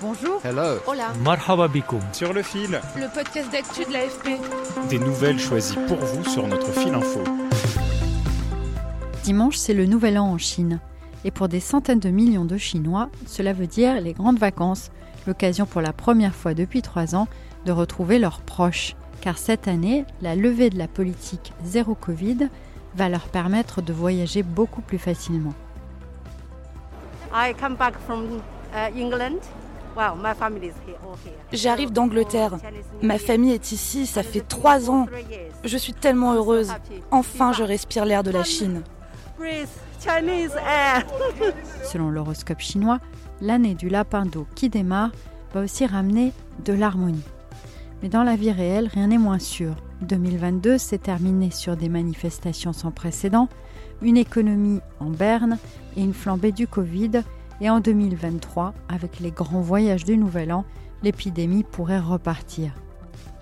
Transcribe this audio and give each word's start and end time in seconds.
Bonjour. 0.00 0.40
Hello. 0.44 0.78
Hola. 0.86 1.12
Marhaba 1.24 1.66
bikoum. 1.68 2.00
Sur 2.12 2.32
le 2.32 2.42
fil, 2.42 2.80
Le 2.96 3.12
podcast 3.12 3.50
d'actu 3.50 3.84
de 3.84 3.92
l'AFP. 3.92 4.38
des 4.88 4.98
nouvelles 4.98 5.38
choisies 5.40 5.78
pour 5.88 5.96
vous 5.98 6.24
sur 6.24 6.46
notre 6.46 6.70
fil 6.72 6.94
info. 6.94 7.20
Dimanche, 9.24 9.56
c'est 9.56 9.74
le 9.74 9.86
nouvel 9.86 10.18
an 10.18 10.26
en 10.30 10.38
Chine. 10.38 10.78
Et 11.24 11.30
pour 11.30 11.48
des 11.48 11.60
centaines 11.60 11.98
de 11.98 12.10
millions 12.10 12.44
de 12.44 12.56
Chinois, 12.56 13.08
cela 13.26 13.52
veut 13.52 13.66
dire 13.66 14.00
les 14.00 14.12
grandes 14.12 14.38
vacances, 14.38 14.90
l'occasion 15.26 15.66
pour 15.66 15.80
la 15.80 15.92
première 15.92 16.34
fois 16.34 16.54
depuis 16.54 16.80
trois 16.80 17.14
ans 17.16 17.26
de 17.66 17.72
retrouver 17.72 18.18
leurs 18.20 18.40
proches. 18.40 18.94
Car 19.20 19.36
cette 19.36 19.66
année, 19.66 20.04
la 20.22 20.36
levée 20.36 20.70
de 20.70 20.78
la 20.78 20.86
politique 20.86 21.52
zéro 21.64 21.94
Covid 21.96 22.48
va 22.94 23.08
leur 23.08 23.26
permettre 23.28 23.82
de 23.82 23.92
voyager 23.92 24.44
beaucoup 24.44 24.80
plus 24.80 24.98
facilement. 24.98 25.54
I 27.34 27.52
come 27.60 27.74
back 27.74 27.94
from 28.06 28.40
uh, 28.72 28.96
England. 28.96 29.40
Well, 29.98 30.14
my 30.14 30.32
family 30.32 30.68
is 30.68 30.74
here, 30.86 30.94
all 31.04 31.16
here. 31.24 31.34
J'arrive 31.52 31.90
d'Angleterre. 31.90 32.56
Ma 33.02 33.18
famille 33.18 33.50
est 33.50 33.72
ici, 33.72 34.06
ça 34.06 34.22
fait 34.22 34.46
trois 34.46 34.90
ans. 34.90 35.06
Je 35.64 35.76
suis 35.76 35.92
tellement 35.92 36.34
heureuse. 36.34 36.72
Enfin, 37.10 37.52
je 37.52 37.64
respire 37.64 38.04
l'air 38.04 38.22
de 38.22 38.30
la 38.30 38.44
Chine. 38.44 38.84
Selon 41.82 42.10
l'horoscope 42.10 42.60
chinois, 42.60 43.00
l'année 43.40 43.74
du 43.74 43.88
lapin 43.88 44.24
d'eau 44.24 44.46
qui 44.54 44.68
démarre 44.68 45.10
va 45.52 45.62
aussi 45.62 45.84
ramener 45.84 46.32
de 46.64 46.74
l'harmonie. 46.74 47.24
Mais 48.00 48.08
dans 48.08 48.22
la 48.22 48.36
vie 48.36 48.52
réelle, 48.52 48.86
rien 48.94 49.08
n'est 49.08 49.18
moins 49.18 49.40
sûr. 49.40 49.74
2022 50.02 50.78
s'est 50.78 50.98
terminé 50.98 51.50
sur 51.50 51.76
des 51.76 51.88
manifestations 51.88 52.72
sans 52.72 52.92
précédent, 52.92 53.48
une 54.00 54.16
économie 54.16 54.78
en 55.00 55.10
berne 55.10 55.58
et 55.96 56.02
une 56.02 56.14
flambée 56.14 56.52
du 56.52 56.68
Covid. 56.68 57.24
Et 57.60 57.68
en 57.68 57.80
2023, 57.80 58.72
avec 58.88 59.18
les 59.18 59.32
grands 59.32 59.60
voyages 59.60 60.04
du 60.04 60.16
Nouvel 60.16 60.52
An, 60.52 60.64
l'épidémie 61.02 61.64
pourrait 61.64 61.98
repartir. 61.98 62.72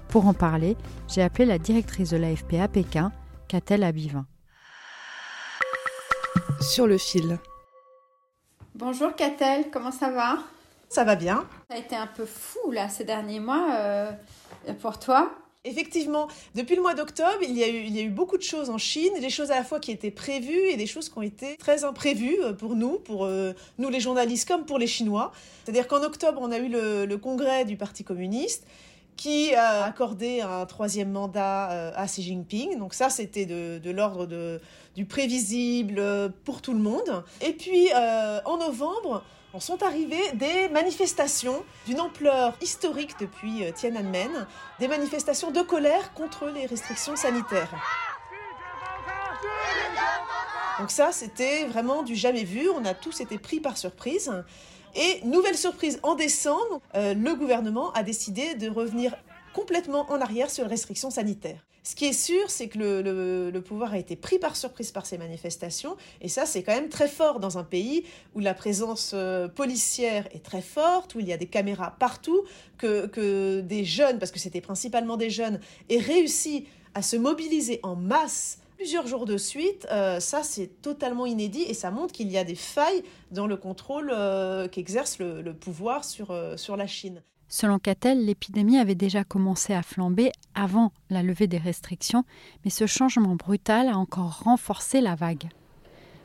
Pour 0.08 0.27
en 0.27 0.33
parler, 0.33 0.77
j'ai 1.08 1.23
appelé 1.23 1.45
la 1.45 1.58
directrice 1.58 2.11
de 2.11 2.17
l'AFP 2.17 2.55
à 2.55 2.69
Pékin, 2.69 3.12
Catel 3.48 3.84
Abivin. 3.84 4.27
Sur 6.61 6.86
le 6.86 6.97
fil. 6.97 7.39
Bonjour 8.75 9.14
Catel, 9.14 9.70
comment 9.70 9.92
ça 9.92 10.11
va? 10.11 10.39
Ça 10.89 11.05
va 11.05 11.17
bien. 11.17 11.45
Ça 11.69 11.77
a 11.77 11.78
été 11.78 11.97
un 11.97 12.06
peu 12.06 12.25
fou 12.25 12.70
là 12.70 12.89
ces 12.89 13.05
derniers 13.05 13.41
mois 13.41 13.67
euh, 13.75 14.12
pour 14.80 14.98
toi? 14.98 15.30
Effectivement, 15.67 16.28
depuis 16.55 16.77
le 16.77 16.83
mois 16.83 16.95
d'octobre, 16.95 17.39
il, 17.42 17.56
y 17.56 17.64
a 17.64 17.69
eu- 18.03 18.09
beaucoup 18.09 18.39
de 18.39 18.42
choses 18.42 18.70
en 18.70 18.78
Chine, 18.78 19.12
des 19.20 19.31
choses 19.31 19.50
à 19.50 19.56
la 19.56 19.64
fois 19.64 19.81
qui 19.81 19.91
étaient 19.91 20.12
prévues 20.12 20.70
et 20.70 20.77
des 20.77 20.86
choses 20.86 21.08
qui 21.08 21.19
ont 21.19 21.23
été 21.23 21.56
très 21.56 21.84
imprévues 21.84 22.39
euh, 22.42 22.53
pour 22.53 22.77
nous, 22.77 22.98
pour 23.00 23.25
euh, 23.25 23.53
nous 23.78 23.89
les 23.89 24.00
journalistes 24.00 24.47
comme 24.47 24.64
pour 24.64 24.78
les 24.78 24.86
Chinois. 24.86 25.33
C'est-à-dire 25.64 25.89
qu'en 25.89 26.03
octobre, 26.03 26.41
on 26.41 26.53
a 26.53 26.58
eu 26.58 26.69
le, 26.69 27.17
congrès 27.17 27.64
du 27.64 27.77
Parti 27.77 28.05
communiste 28.05 28.67
qui 29.17 29.55
a 29.55 29.85
accordé 29.85 30.42
un 30.42 30.67
troisième 30.67 31.11
mandat 31.11 31.73
euh, 31.73 31.92
à 31.96 32.07
Xi 32.07 32.23
Jinping. 32.23 32.79
Donc 32.79 32.95
ça, 32.95 33.11
c'était 33.11 33.46
de, 33.46 33.79
de 33.79 33.91
l'ordre 33.91 34.61
du 34.95 35.05
prévisible 35.07 36.33
pour 36.45 36.62
tout 36.62 36.74
le 36.74 36.80
monde. 36.80 37.24
Et 37.41 37.52
puis, 37.55 37.89
en 38.45 38.58
novembre, 38.58 39.24
en 39.52 39.61
sont 39.61 39.83
arrivées 39.83 40.33
des 40.34 40.68
manifestations 40.68 41.64
d'une 41.86 42.01
ampleur 42.01 42.57
historique 42.61 43.14
depuis 43.20 43.64
euh, 43.64 43.73
Tiananmen, 43.73 44.46
des 44.79 44.89
manifestations 44.89 45.51
de 45.51 45.62
colère 45.62 46.12
contre 46.14 46.46
les 46.48 46.67
restrictions 46.67 47.17
sanitaires. 47.17 47.73
Donc 50.79 50.90
ça, 50.90 51.11
c'était 51.12 51.64
vraiment 51.64 52.02
du 52.02 52.14
jamais 52.14 52.45
vu, 52.45 52.68
on 52.68 52.85
a 52.85 52.95
tous 52.95 53.20
été 53.20 53.39
pris 53.39 53.61
par 53.61 53.79
surprise. 53.79 54.30
Et 54.95 55.20
nouvelle 55.24 55.56
surprise, 55.56 56.01
en 56.02 56.14
décembre, 56.14 56.80
euh, 56.95 57.14
le 57.14 57.35
gouvernement 57.35 57.92
a 57.92 58.02
décidé 58.02 58.55
de 58.55 58.68
revenir 58.68 59.14
complètement 59.55 60.11
en 60.11 60.20
arrière 60.20 60.51
sur 60.51 60.64
les 60.64 60.70
restrictions 60.70 61.11
sanitaires. 61.11 61.64
Ce 61.86 61.95
qui 61.95 62.07
est 62.07 62.13
sûr, 62.13 62.51
c'est 62.51 62.67
que 62.67 62.80
le, 62.80 63.61
pouvoir 63.61 63.92
a 63.92 63.98
été 63.98 64.17
pris 64.17 64.41
par 64.41 64.57
surprise 64.57 64.91
par 64.91 65.07
ces 65.07 65.19
manifestations, 65.19 65.97
et 66.20 66.27
ça, 66.27 66.45
c'est 66.45 66.64
quand 66.64 66.74
même 66.74 66.89
très 66.89 67.07
fort 67.07 67.39
dans 67.39 67.58
un 67.58 67.63
pays 67.63 68.02
où 68.35 68.41
la 68.41 68.55
présence 68.55 69.13
euh, 69.14 69.47
policière 69.47 70.27
est 70.35 70.45
très 70.45 70.63
forte, 70.63 71.14
où 71.14 71.20
il 71.20 71.29
y 71.29 71.33
a 71.33 71.36
des 71.36 71.47
caméras 71.47 71.95
partout, 72.01 72.42
que, 72.77 73.61
des 73.61 73.85
jeunes, 73.85 74.19
parce 74.19 74.33
que 74.33 74.41
c'était 74.41 74.61
principalement 74.61 75.17
des 75.17 75.30
jeunes, 75.30 75.61
aient 75.89 76.01
réussi 76.01 76.67
à 76.95 77.02
se 77.02 77.14
mobiliser 77.14 77.79
en 77.85 77.95
masse 77.95 78.58
plusieurs 78.77 79.07
jours 79.07 79.24
de 79.24 79.36
suite, 79.36 79.86
euh, 79.92 80.18
ça 80.18 80.42
c'est 80.42 80.83
totalement 80.83 81.24
inédit 81.24 81.63
et 81.63 81.73
ça 81.73 81.92
montre 81.92 82.13
qu'il 82.13 82.33
y 82.33 82.36
a 82.36 82.42
des 82.42 82.57
failles 82.57 83.05
dans 83.30 83.47
le 83.47 83.57
contrôle 83.57 84.11
euh, 84.13 84.67
qu'exerce 84.67 85.20
le, 85.20 85.55
pouvoir 85.55 86.05
sur 86.05 86.33
la 86.33 86.86
Chine. 86.89 87.23
Selon 87.48 87.79
Catel, 87.79 88.24
l'épidémie 88.24 88.79
avait 88.79 88.96
déjà 88.96 89.23
commencé 89.23 89.73
à 89.73 89.83
flamber 89.83 90.33
avant 90.55 90.92
la 91.11 91.23
levée 91.23 91.46
des 91.46 91.58
restrictions, 91.58 92.24
mais 92.64 92.70
ce 92.70 92.86
changement 92.86 93.36
brutal 93.36 93.89
a 93.89 93.96
encore 93.96 94.40
renforcé 94.40 95.01
la 95.01 95.14
vague. 95.14 95.48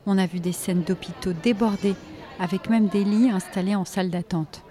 On 0.07 0.17
a 0.17 0.25
vu 0.25 0.39
des 0.39 0.51
scènes 0.51 0.81
d'hôpitaux 0.81 1.33
débordés, 1.33 1.95
avec 2.39 2.69
même 2.69 2.87
des 2.87 3.03
lits 3.03 3.29
installés 3.29 3.75
en 3.75 3.85
salle 3.85 4.09
d'attente. 4.09 4.63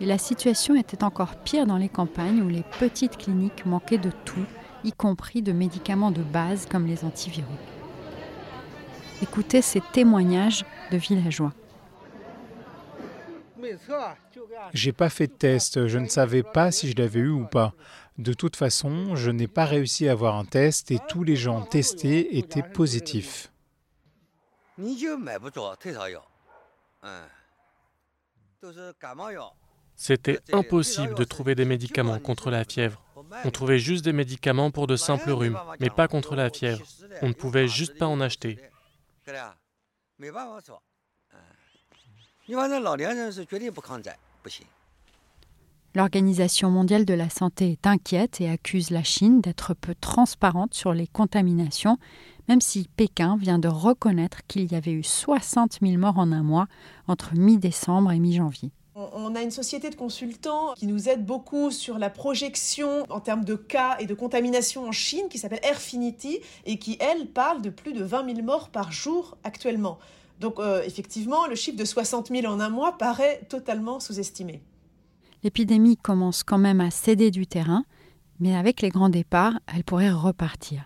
Et 0.00 0.06
la 0.06 0.16
situation 0.16 0.76
était 0.76 1.02
encore 1.02 1.34
pire 1.36 1.66
dans 1.66 1.76
les 1.76 1.88
campagnes 1.88 2.40
où 2.40 2.48
les 2.48 2.64
petites 2.78 3.16
cliniques 3.16 3.66
manquaient 3.66 3.98
de 3.98 4.12
tout, 4.24 4.46
y 4.84 4.92
compris 4.92 5.42
de 5.42 5.52
médicaments 5.52 6.12
de 6.12 6.22
base 6.22 6.66
comme 6.66 6.86
les 6.86 7.04
antiviraux. 7.04 7.48
Écoutez 9.22 9.60
ces 9.60 9.82
témoignages 9.92 10.64
de 10.92 10.96
villageois. 10.96 11.52
J'ai 14.72 14.92
pas 14.92 15.10
fait 15.10 15.26
de 15.26 15.32
test, 15.32 15.86
je 15.86 15.98
ne 15.98 16.08
savais 16.08 16.42
pas 16.42 16.70
si 16.70 16.90
je 16.90 16.96
l'avais 16.96 17.20
eu 17.20 17.30
ou 17.30 17.46
pas. 17.46 17.74
De 18.18 18.32
toute 18.34 18.56
façon, 18.56 19.16
je 19.16 19.30
n'ai 19.30 19.48
pas 19.48 19.64
réussi 19.64 20.08
à 20.08 20.12
avoir 20.12 20.36
un 20.36 20.44
test 20.44 20.90
et 20.90 20.98
tous 21.08 21.24
les 21.24 21.36
gens 21.36 21.62
testés 21.62 22.38
étaient 22.38 22.62
positifs. 22.62 23.50
C'était 29.96 30.40
impossible 30.52 31.14
de 31.14 31.24
trouver 31.24 31.54
des 31.54 31.64
médicaments 31.64 32.18
contre 32.18 32.50
la 32.50 32.64
fièvre. 32.64 33.02
On 33.44 33.50
trouvait 33.50 33.78
juste 33.78 34.04
des 34.04 34.12
médicaments 34.12 34.70
pour 34.70 34.86
de 34.86 34.96
simples 34.96 35.30
rhumes, 35.30 35.58
mais 35.78 35.90
pas 35.90 36.08
contre 36.08 36.34
la 36.34 36.50
fièvre. 36.50 36.82
On 37.22 37.28
ne 37.28 37.34
pouvait 37.34 37.68
juste 37.68 37.98
pas 37.98 38.06
en 38.06 38.20
acheter. 38.20 38.58
L'Organisation 45.94 46.70
mondiale 46.70 47.04
de 47.04 47.14
la 47.14 47.30
santé 47.30 47.70
est 47.70 47.86
inquiète 47.86 48.40
et 48.40 48.48
accuse 48.50 48.90
la 48.90 49.04
Chine 49.04 49.40
d'être 49.40 49.74
peu 49.74 49.94
transparente 49.94 50.74
sur 50.74 50.92
les 50.92 51.06
contaminations, 51.06 51.98
même 52.48 52.60
si 52.60 52.88
Pékin 52.96 53.36
vient 53.36 53.60
de 53.60 53.68
reconnaître 53.68 54.38
qu'il 54.48 54.70
y 54.72 54.74
avait 54.74 54.90
eu 54.90 55.04
60 55.04 55.78
000 55.80 55.96
morts 55.98 56.18
en 56.18 56.32
un 56.32 56.42
mois 56.42 56.66
entre 57.06 57.36
mi-décembre 57.36 58.10
et 58.10 58.18
mi-janvier. 58.18 58.72
On 58.96 59.36
a 59.36 59.42
une 59.42 59.52
société 59.52 59.88
de 59.88 59.94
consultants 59.94 60.74
qui 60.74 60.88
nous 60.88 61.08
aide 61.08 61.24
beaucoup 61.24 61.70
sur 61.70 61.98
la 61.98 62.10
projection 62.10 63.06
en 63.10 63.20
termes 63.20 63.44
de 63.44 63.54
cas 63.54 63.96
et 64.00 64.06
de 64.06 64.14
contamination 64.14 64.88
en 64.88 64.92
Chine, 64.92 65.28
qui 65.30 65.38
s'appelle 65.38 65.60
Airfinity, 65.62 66.40
et 66.66 66.78
qui, 66.80 66.98
elle, 66.98 67.28
parle 67.28 67.62
de 67.62 67.70
plus 67.70 67.92
de 67.92 68.02
20 68.02 68.34
000 68.34 68.42
morts 68.42 68.70
par 68.70 68.90
jour 68.90 69.38
actuellement. 69.44 69.98
Donc, 70.40 70.58
euh, 70.58 70.82
effectivement, 70.84 71.46
le 71.46 71.54
chiffre 71.54 71.76
de 71.76 71.84
60 71.84 72.28
000 72.28 72.46
en 72.46 72.60
un 72.60 72.70
mois 72.70 72.96
paraît 72.96 73.42
totalement 73.48 74.00
sous-estimé. 74.00 74.62
L'épidémie 75.42 75.96
commence 75.96 76.42
quand 76.42 76.58
même 76.58 76.80
à 76.80 76.90
céder 76.90 77.30
du 77.30 77.46
terrain, 77.46 77.84
mais 78.40 78.56
avec 78.56 78.80
les 78.80 78.88
grands 78.88 79.10
départs, 79.10 79.60
elle 79.72 79.84
pourrait 79.84 80.10
repartir. 80.10 80.84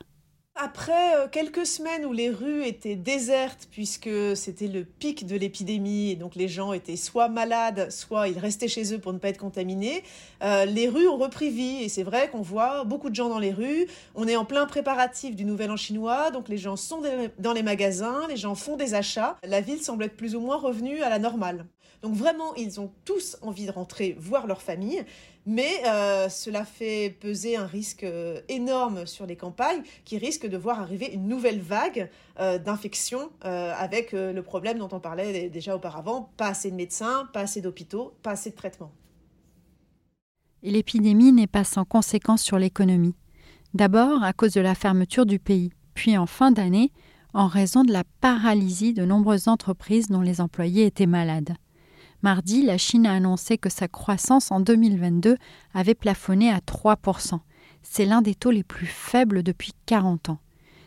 Après 0.65 1.17
euh, 1.17 1.29
quelques 1.31 1.67
semaines 1.67 2.07
où 2.07 2.15
les 2.15 2.31
rues 2.31 2.65
étaient 2.65 2.97
désertes 2.97 3.69
puisque 3.71 4.09
c'était 4.35 4.67
le 4.67 4.83
pic 4.87 5.27
de 5.27 5.37
l'épidémie 5.37 6.13
et 6.13 6.17
donc 6.17 6.37
les 6.37 6.49
gens 6.49 6.73
étaient 6.73 6.97
soit 6.97 7.29
malades, 7.29 7.93
soit 7.93 8.29
ils 8.29 8.39
restaient 8.39 8.67
chez 8.67 8.95
eux 8.95 8.99
pour 8.99 9.13
ne 9.13 9.19
pas 9.19 9.29
être 9.29 9.37
contaminés, 9.37 10.03
euh, 10.43 10.65
les 10.65 10.89
rues 10.89 11.07
ont 11.07 11.19
repris 11.19 11.51
vie 11.51 11.83
et 11.83 11.91
c'est 11.91 12.03
vrai 12.03 12.31
qu'on 12.31 12.41
voit 12.41 12.85
beaucoup 12.85 13.11
de 13.11 13.15
gens 13.15 13.29
dans 13.29 13.39
les 13.39 13.53
rues. 13.53 13.87
On 14.15 14.27
est 14.27 14.37
en 14.37 14.47
plein 14.47 14.65
préparatif 14.65 15.37
du 15.37 15.45
Nouvel 15.45 15.71
An 15.71 15.77
chinois, 15.77 16.31
donc 16.31 16.49
les 16.49 16.57
gens 16.57 16.77
sont 16.77 17.03
dans 17.39 17.53
les 17.53 17.63
magasins, 17.63 18.27
les 18.31 18.39
gens 18.39 18.55
font 18.55 18.79
des 18.79 18.95
achats. 18.95 19.37
La 19.47 19.61
ville 19.61 19.83
semble 19.83 20.05
être 20.05 20.17
plus 20.17 20.35
ou 20.35 20.41
moins 20.41 20.57
revenue 20.57 21.03
à 21.03 21.11
la 21.11 21.19
normale. 21.19 21.67
Donc 22.03 22.15
vraiment, 22.15 22.55
ils 22.55 22.81
ont 22.81 22.93
tous 23.05 23.37
envie 23.41 23.67
de 23.67 23.71
rentrer 23.71 24.15
voir 24.19 24.47
leur 24.47 24.61
famille, 24.61 25.05
mais 25.47 25.71
euh, 25.87 26.29
cela 26.29 26.65
fait 26.65 27.17
peser 27.21 27.57
un 27.57 27.67
risque 27.67 28.05
euh, 28.05 28.41
énorme 28.49 29.07
sur 29.07 29.27
les 29.27 29.37
campagnes 29.37 29.83
qui 30.05 30.19
risquent 30.19 30.49
de 30.49 30.57
voir 30.57 30.81
arriver 30.81 31.11
une 31.13 31.29
nouvelle 31.29 31.61
vague 31.61 32.11
euh, 32.41 32.59
d'infection 32.59 33.31
avec 33.43 34.13
le 34.13 34.41
problème 34.43 34.79
dont 34.79 34.89
on 34.93 35.01
parlait 35.01 35.49
déjà 35.49 35.77
auparavant, 35.77 36.31
pas 36.37 36.49
assez 36.49 36.71
de 36.71 36.77
médecins, 36.77 37.29
pas 37.33 37.41
assez 37.41 37.61
d'hôpitaux, 37.61 38.15
pas 38.23 38.33
assez 38.33 38.51
de 38.51 38.57
traitements. 38.57 38.93
Et 40.63 40.71
l'épidémie 40.71 41.33
n'est 41.33 41.47
pas 41.47 41.65
sans 41.65 41.85
conséquences 41.85 42.43
sur 42.43 42.59
l'économie. 42.59 43.15
D'abord 43.75 44.23
à 44.23 44.33
cause 44.33 44.53
de 44.53 44.61
la 44.61 44.75
fermeture 44.75 45.27
du 45.27 45.39
pays, 45.39 45.73
puis 45.95 46.17
en 46.17 46.27
fin 46.27 46.51
d'année 46.51 46.91
en 47.35 47.49
raison 47.49 47.83
de 47.83 47.93
la 47.93 48.05
paralysie 48.21 48.95
de 48.95 49.05
nombreuses 49.05 49.49
entreprises 49.49 50.09
dont 50.09 50.21
les 50.21 50.41
employés 50.41 50.87
étaient 50.87 51.07
malades. 51.07 51.55
Mardi, 52.25 52.63
la 52.63 52.79
Chine 52.79 53.07
a 53.07 53.13
annoncé 53.13 53.59
que 53.59 53.69
sa 53.69 53.87
croissance 53.87 54.51
en 54.51 54.59
2022 54.59 55.37
avait 55.75 55.95
plafonné 55.95 56.51
à 56.51 56.61
3%. 56.61 57.39
C'est 57.83 58.07
l'un 58.07 58.23
des 58.23 58.35
taux 58.35 58.51
les 58.51 58.63
plus 58.63 58.87
faibles 58.87 59.43
depuis 59.43 59.73
40 59.85 60.31
ans. 60.31 60.39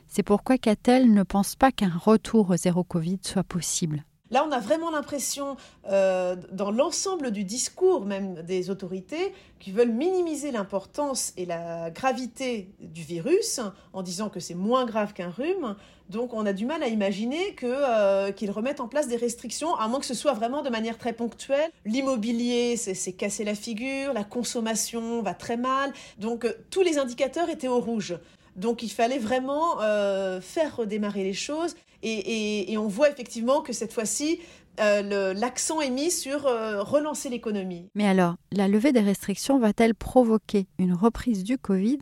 C'est 0.07 0.24
pourquoi 0.24 0.57
Catel 0.57 1.13
ne 1.13 1.22
pense 1.22 1.56
pas 1.56 1.72
qu'un 1.72 1.95
retour 1.95 2.50
au 2.50 2.57
zéro 2.57 2.84
Covid 2.84 3.19
soit 3.22 3.44
possible. 3.44 4.04
Là, 4.31 4.45
on 4.47 4.51
a 4.51 4.59
vraiment 4.59 4.91
l'impression, 4.91 5.57
euh, 5.89 6.35
dans 6.51 6.71
l'ensemble 6.71 7.31
du 7.31 7.44
discours 7.44 8.06
même 8.06 8.41
des 8.44 8.69
autorités, 8.69 9.33
qui 9.59 9.71
veulent 9.71 9.91
minimiser 9.91 10.51
l'importance 10.51 11.33
et 11.38 11.45
la 11.45 11.89
gravité 11.89 12.69
du 12.79 13.01
virus 13.01 13.59
en 13.94 14.01
disant 14.03 14.29
que 14.29 14.39
c'est 14.39 14.53
moins 14.53 14.85
grave 14.85 15.13
qu'un 15.13 15.29
rhume. 15.29 15.75
Donc, 16.09 16.33
on 16.33 16.45
a 16.45 16.53
du 16.53 16.65
mal 16.65 16.83
à 16.83 16.88
imaginer 16.88 17.56
euh, 17.63 18.31
qu'ils 18.31 18.51
remettent 18.51 18.79
en 18.79 18.88
place 18.88 19.07
des 19.07 19.18
restrictions, 19.18 19.75
à 19.75 19.88
moins 19.88 20.00
que 20.00 20.06
ce 20.06 20.13
soit 20.13 20.33
vraiment 20.33 20.62
de 20.62 20.69
manière 20.69 20.97
très 20.97 21.12
ponctuelle. 21.13 21.69
L'immobilier, 21.85 22.77
c'est 22.77 23.13
cassé 23.13 23.44
la 23.44 23.56
figure, 23.56 24.13
la 24.13 24.23
consommation 24.23 25.21
va 25.21 25.33
très 25.33 25.57
mal. 25.57 25.91
Donc, 26.18 26.45
euh, 26.45 26.53
tous 26.69 26.81
les 26.81 26.97
indicateurs 26.97 27.50
étaient 27.50 27.68
au 27.68 27.80
rouge. 27.80 28.18
Donc 28.57 28.81
il 28.81 28.89
fallait 28.89 29.19
vraiment 29.19 29.81
euh, 29.81 30.42
faire 30.42 30.75
redémarrer 30.75 31.24
les 31.24 31.33
choses 31.33 31.75
et, 32.04 32.75
on 32.77 32.88
voit 32.88 33.09
effectivement 33.09 33.62
que 33.62 33.74
cette 33.74 33.94
fois-ci, 33.94 34.39
euh, 34.80 35.33
l'accent 35.33 35.81
est 35.81 35.89
mis 35.89 36.12
sur 36.12 36.45
euh, 36.45 36.83
relancer 36.83 37.30
l'économie. 37.30 37.89
Mais 37.95 38.07
alors, 38.07 38.36
la 38.51 38.68
levée 38.68 38.92
des 38.92 39.01
restrictions 39.01 39.59
va-t-elle 39.59 39.95
provoquer 39.95 40.68
une 40.77 40.94
reprise 40.94 41.44
du 41.44 41.57
Covid 41.57 42.00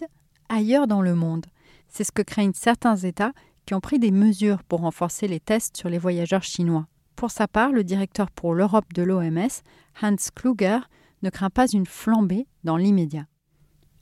ailleurs 0.50 0.88
dans 0.88 1.02
le 1.02 1.16
monde? 1.16 1.46
C'est 1.88 2.04
ce 2.04 2.12
que 2.12 2.22
craignent 2.22 2.54
certains 2.54 2.98
États 2.98 3.32
qui 3.66 3.74
ont 3.74 3.80
pris 3.80 4.00
des 4.00 4.12
mesures 4.12 4.64
pour 4.64 4.82
renforcer 4.82 5.28
les 5.28 5.40
tests 5.40 5.78
sur 5.78 5.90
les 5.90 5.98
voyageurs 5.98 6.44
chinois. 6.44 6.88
Pour 7.16 7.32
sa 7.32 7.48
part, 7.48 7.72
le 7.72 7.84
directeur 7.84 8.30
pour 8.30 8.54
l'Europe 8.54 8.94
de 8.94 9.04
l'OMS, 9.04 9.48
Hans 10.02 10.16
Kluger, 10.36 10.80
ne 11.22 11.30
craint 11.30 11.50
pas 11.50 11.68
une 11.68 11.86
flambée 11.86 12.48
dans 12.64 12.78
l'immédiat. 12.78 13.26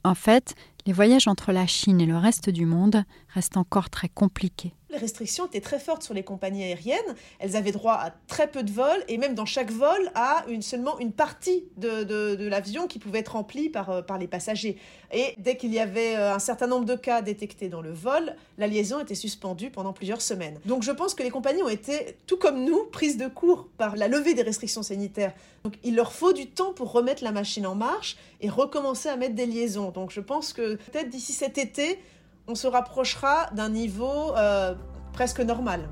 En 0.04 0.14
fait, 0.14 0.54
les 0.86 0.92
voyages 0.92 1.28
entre 1.28 1.50
la 1.50 1.66
Chine 1.66 2.00
et 2.00 2.06
le 2.06 2.18
reste 2.18 2.50
du 2.50 2.66
monde 2.66 3.04
restent 3.32 3.56
encore 3.56 3.88
très 3.88 4.08
compliqués 4.08 4.74
les 4.94 5.00
restrictions 5.00 5.46
étaient 5.46 5.60
très 5.60 5.78
fortes 5.78 6.02
sur 6.02 6.14
les 6.14 6.22
compagnies 6.22 6.64
aériennes. 6.64 7.14
Elles 7.38 7.56
avaient 7.56 7.72
droit 7.72 7.94
à 7.94 8.12
très 8.28 8.46
peu 8.46 8.62
de 8.62 8.70
vols 8.70 9.04
et 9.08 9.18
même 9.18 9.34
dans 9.34 9.44
chaque 9.44 9.70
vol 9.70 10.10
à 10.14 10.44
une, 10.48 10.62
seulement 10.62 10.98
une 10.98 11.12
partie 11.12 11.64
de, 11.76 12.48
l'avion 12.48 12.86
qui 12.86 12.98
pouvait 12.98 13.18
être 13.20 13.32
remplie 13.32 13.68
par, 13.68 13.90
euh, 13.90 14.02
par 14.02 14.18
les 14.18 14.28
passagers. 14.28 14.76
Et 15.12 15.34
dès 15.38 15.56
qu'il 15.56 15.72
y 15.72 15.78
avait 15.78 16.16
euh, 16.16 16.34
un 16.34 16.38
certain 16.38 16.66
nombre 16.66 16.84
de 16.84 16.94
cas 16.94 17.22
détectés 17.22 17.68
dans 17.68 17.82
le 17.82 17.92
vol, 17.92 18.34
la 18.58 18.66
liaison 18.66 19.00
était 19.00 19.14
suspendue 19.14 19.70
pendant 19.70 19.92
plusieurs 19.92 20.22
semaines. 20.22 20.58
Donc 20.64 20.82
je 20.82 20.92
pense 20.92 21.14
que 21.14 21.22
les 21.22 21.30
compagnies 21.30 21.62
ont 21.62 21.68
été, 21.68 22.16
tout 22.26 22.36
comme 22.36 22.64
nous, 22.64 22.84
prises 22.92 23.16
de 23.16 23.26
court 23.26 23.68
par 23.76 23.96
la 23.96 24.08
levée 24.08 24.34
des 24.34 24.42
restrictions 24.42 24.82
sanitaires. 24.82 25.32
Donc 25.64 25.74
il 25.82 25.96
leur 25.96 26.12
faut 26.12 26.32
du 26.32 26.46
temps 26.46 26.72
pour 26.72 26.92
remettre 26.92 27.24
la 27.24 27.32
machine 27.32 27.66
en 27.66 27.74
marche 27.74 28.16
et 28.40 28.48
recommencer 28.48 29.08
à 29.08 29.16
mettre 29.16 29.34
des 29.34 29.46
liaisons. 29.46 29.90
Donc 29.90 30.10
je 30.10 30.20
pense 30.20 30.52
que 30.52 30.76
peut-être 30.76 31.08
d'ici 31.08 31.32
cet 31.32 31.58
été, 31.58 31.98
on 32.46 32.54
se 32.54 32.66
rapprochera 32.66 33.48
d'un 33.54 33.68
niveau 33.68 34.34
euh, 34.36 34.74
presque 35.12 35.40
normal. 35.40 35.88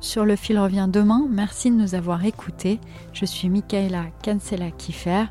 Sur 0.00 0.24
le 0.24 0.36
fil 0.36 0.58
revient 0.58 0.88
demain. 0.90 1.26
Merci 1.28 1.70
de 1.70 1.76
nous 1.76 1.94
avoir 1.94 2.24
écoutés. 2.24 2.80
Je 3.12 3.26
suis 3.26 3.48
Michaela 3.48 4.04
Cancela 4.24 4.70
Kiffer. 4.70 5.24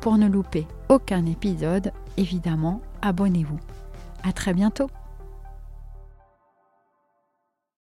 Pour 0.00 0.16
ne 0.18 0.28
louper 0.28 0.66
aucun 0.88 1.26
épisode, 1.26 1.92
évidemment, 2.16 2.80
abonnez-vous. 3.02 3.58
À 4.22 4.32
très 4.32 4.54
bientôt. 4.54 4.88